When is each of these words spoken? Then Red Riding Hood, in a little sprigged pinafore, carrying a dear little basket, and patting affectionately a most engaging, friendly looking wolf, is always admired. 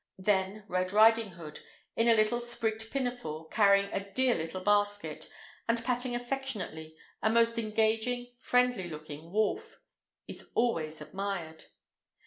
Then 0.17 0.63
Red 0.67 0.91
Riding 0.93 1.33
Hood, 1.33 1.59
in 1.95 2.07
a 2.07 2.15
little 2.15 2.39
sprigged 2.41 2.89
pinafore, 2.91 3.47
carrying 3.49 3.93
a 3.93 4.11
dear 4.11 4.33
little 4.33 4.61
basket, 4.61 5.29
and 5.67 5.83
patting 5.83 6.15
affectionately 6.15 6.97
a 7.21 7.29
most 7.29 7.59
engaging, 7.59 8.33
friendly 8.35 8.89
looking 8.89 9.31
wolf, 9.31 9.79
is 10.27 10.49
always 10.55 11.01
admired. 11.01 11.65